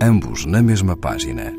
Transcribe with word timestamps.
ambos 0.00 0.44
na 0.44 0.62
mesma 0.62 0.96
página. 0.96 1.52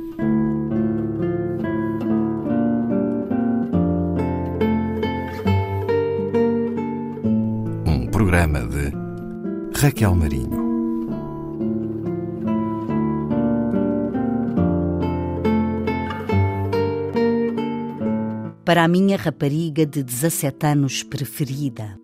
Um 7.85 8.07
programa 8.11 8.59
de 8.61 8.91
Raquel 9.79 10.15
Marinho. 10.15 10.67
Para 18.63 18.83
a 18.83 18.87
minha 18.87 19.17
rapariga 19.17 19.85
de 19.85 20.03
17 20.03 20.67
anos 20.67 21.01
preferida. 21.01 21.97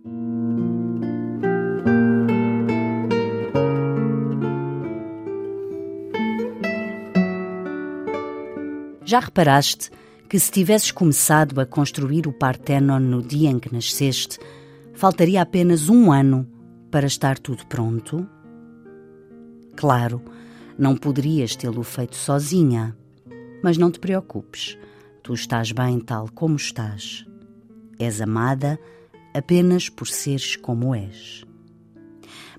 Já 9.05 9.20
reparaste 9.20 9.91
que 10.30 10.39
se 10.39 10.49
tivesses 10.49 10.91
começado 10.91 11.59
a 11.59 11.66
construir 11.66 12.25
o 12.25 12.34
Partenon 12.34 12.99
no 12.99 13.21
dia 13.21 13.49
em 13.49 13.59
que 13.59 13.73
nasceste, 13.73 14.39
faltaria 14.94 15.41
apenas 15.41 15.89
um 15.89 16.11
ano 16.11 16.48
para 16.89 17.05
estar 17.05 17.38
tudo 17.38 17.67
pronto? 17.67 18.27
Claro, 19.75 20.21
não 20.77 20.95
poderias 20.95 21.55
tê-lo 21.55 21.84
feito 21.84 22.16
sozinha, 22.16 22.95
mas 23.61 23.77
não 23.77 23.91
te 23.91 23.99
preocupes, 23.99 24.77
tu 25.22 25.33
estás 25.33 25.73
bem 25.73 25.99
tal 25.99 26.30
como 26.33 26.55
estás. 26.55 27.25
És 27.99 28.22
amada 28.22 28.80
apenas 29.33 29.89
por 29.89 30.08
seres 30.08 30.55
como 30.55 30.95
és. 30.95 31.44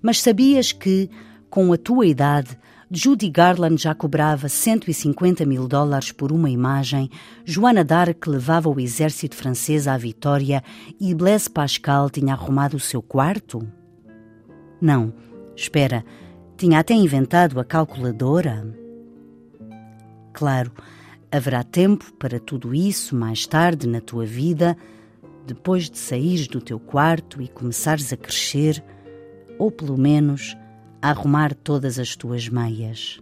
Mas 0.02 0.20
sabias 0.20 0.72
que, 0.72 1.08
com 1.48 1.72
a 1.72 1.78
tua 1.78 2.06
idade, 2.06 2.58
Judy 2.90 3.30
Garland 3.30 3.80
já 3.80 3.94
cobrava 3.94 4.48
150 4.48 5.44
mil 5.46 5.66
dólares 5.66 6.12
por 6.12 6.30
uma 6.30 6.50
imagem, 6.50 7.10
Joana 7.44 7.82
d'Arc 7.82 8.26
levava 8.26 8.68
o 8.68 8.78
exército 8.78 9.34
francês 9.34 9.88
à 9.88 9.96
vitória 9.96 10.62
e 11.00 11.14
Blaise 11.14 11.48
Pascal 11.48 12.10
tinha 12.10 12.34
arrumado 12.34 12.76
o 12.76 12.80
seu 12.80 13.00
quarto? 13.00 13.66
Não, 14.80 15.14
espera, 15.56 16.04
tinha 16.56 16.78
até 16.78 16.94
inventado 16.94 17.58
a 17.58 17.64
calculadora? 17.64 18.66
Claro, 20.32 20.72
haverá 21.32 21.62
tempo 21.62 22.12
para 22.14 22.38
tudo 22.38 22.74
isso 22.74 23.16
mais 23.16 23.46
tarde 23.46 23.88
na 23.88 24.00
tua 24.00 24.26
vida, 24.26 24.76
depois 25.46 25.88
de 25.88 25.98
saíres 25.98 26.46
do 26.48 26.60
teu 26.60 26.78
quarto 26.78 27.40
e 27.40 27.48
começares 27.48 28.12
a 28.12 28.16
crescer, 28.16 28.82
ou 29.58 29.70
pelo 29.70 29.96
menos 29.96 30.56
a 31.04 31.10
arrumar 31.10 31.52
todas 31.52 31.98
as 31.98 32.16
tuas 32.16 32.48
meias. 32.48 33.20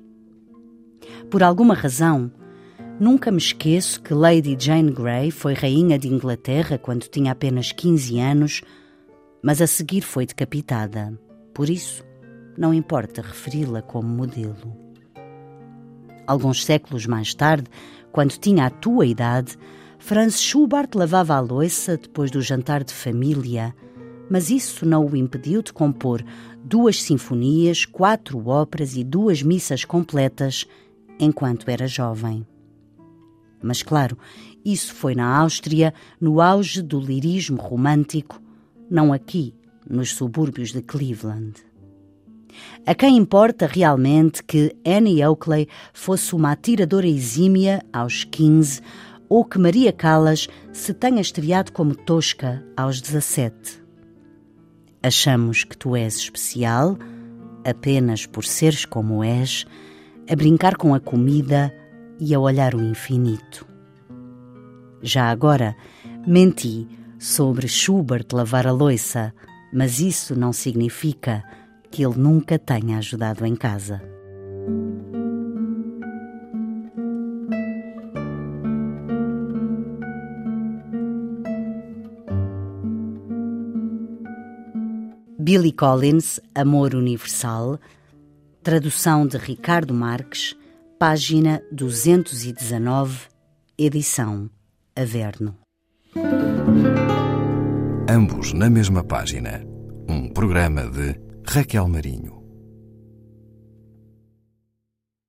Por 1.28 1.42
alguma 1.42 1.75
razão, 1.75 2.30
nunca 3.00 3.33
me 3.33 3.38
esqueço 3.38 4.00
que 4.00 4.14
Lady 4.14 4.56
Jane 4.56 4.92
Grey 4.92 5.33
foi 5.33 5.52
rainha 5.52 5.98
de 5.98 6.06
Inglaterra 6.06 6.78
quando 6.78 7.08
tinha 7.08 7.33
apenas 7.33 7.72
15 7.72 8.20
anos, 8.20 8.62
mas 9.42 9.60
a 9.60 9.66
seguir 9.66 10.03
foi 10.03 10.25
decapitada. 10.27 11.19
Por 11.53 11.69
isso, 11.69 12.05
não 12.56 12.72
importa 12.72 13.20
referi-la 13.20 13.83
como 13.83 14.08
modelo. 14.08 14.77
Alguns 16.25 16.64
séculos 16.64 17.05
mais 17.05 17.34
tarde, 17.34 17.69
quando 18.12 18.38
tinha 18.38 18.66
a 18.66 18.70
tua 18.70 19.06
idade, 19.06 19.58
Franz 19.98 20.41
Schubert 20.41 20.91
lavava 20.94 21.34
a 21.34 21.41
louça 21.41 21.97
depois 21.97 22.30
do 22.30 22.41
jantar 22.41 22.84
de 22.84 22.94
família, 22.94 23.75
mas 24.33 24.48
isso 24.48 24.86
não 24.86 25.05
o 25.05 25.14
impediu 25.14 25.61
de 25.61 25.75
compor 25.75 26.25
duas 26.64 27.02
sinfonias, 27.02 27.84
quatro 27.84 28.48
óperas 28.48 28.97
e 28.97 29.05
duas 29.05 29.42
missas 29.42 29.84
completas 29.84 30.66
enquanto 31.20 31.70
era 31.70 31.87
jovem. 31.87 32.47
Mas, 33.62 33.82
claro, 33.82 34.16
isso 34.65 34.94
foi 34.94 35.15
na 35.15 35.37
Áustria, 35.38 35.93
no 36.19 36.41
auge 36.41 36.81
do 36.81 36.98
lirismo 36.98 37.60
romântico, 37.60 38.41
não 38.91 39.12
aqui, 39.12 39.54
nos 39.87 40.15
subúrbios 40.15 40.72
de 40.72 40.81
Cleveland. 40.81 41.60
A 42.87 42.94
quem 42.94 43.19
importa 43.19 43.66
realmente 43.66 44.43
que 44.43 44.75
Annie 44.82 45.22
Oakley 45.26 45.69
fosse 45.93 46.34
uma 46.34 46.53
atiradora 46.53 47.06
exímia 47.06 47.84
aos 47.93 48.25
15 48.25 48.81
ou 49.28 49.44
que 49.44 49.59
Maria 49.59 49.93
Callas 49.93 50.49
se 50.72 50.94
tenha 50.94 51.20
estreado 51.20 51.70
como 51.70 51.94
tosca 51.94 52.64
aos 52.75 52.99
17? 52.99 53.81
Achamos 55.02 55.64
que 55.64 55.76
tu 55.76 55.96
és 55.96 56.16
especial 56.16 56.96
apenas 57.64 58.26
por 58.26 58.44
seres 58.44 58.84
como 58.84 59.24
és, 59.24 59.64
a 60.30 60.36
brincar 60.36 60.76
com 60.76 60.94
a 60.94 61.00
comida 61.00 61.74
e 62.20 62.34
a 62.34 62.38
olhar 62.38 62.74
o 62.74 62.82
infinito. 62.82 63.66
Já 65.02 65.30
agora, 65.30 65.76
menti 66.26 66.86
sobre 67.18 67.66
Schubert 67.66 68.26
lavar 68.32 68.66
a 68.66 68.72
louça, 68.72 69.34
mas 69.72 69.98
isso 69.98 70.36
não 70.36 70.52
significa 70.52 71.42
que 71.90 72.04
ele 72.04 72.16
nunca 72.16 72.58
tenha 72.58 72.98
ajudado 72.98 73.44
em 73.44 73.56
casa. 73.56 74.00
Billy 85.42 85.72
Collins, 85.72 86.38
Amor 86.54 86.94
Universal, 86.94 87.80
tradução 88.62 89.26
de 89.26 89.36
Ricardo 89.36 89.92
Marques, 89.92 90.56
página 91.00 91.60
219, 91.72 93.26
edição 93.76 94.48
Averno. 94.94 95.56
Ambos 98.08 98.52
na 98.52 98.70
mesma 98.70 99.02
página. 99.02 99.64
Um 100.08 100.28
programa 100.28 100.88
de 100.88 101.19
Raquel 101.44 101.88
Marinho. 101.88 102.41